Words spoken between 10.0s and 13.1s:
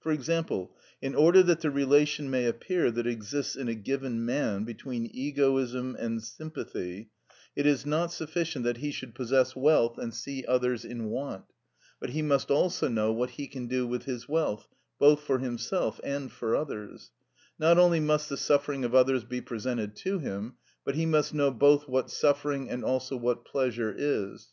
see others in want, but he must also